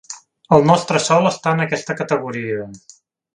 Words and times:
El 0.55 0.63
nostre 0.69 1.01
Sol 1.07 1.29
està 1.31 1.53
en 1.57 1.61
aquesta 1.67 1.97
categoria. 2.01 2.65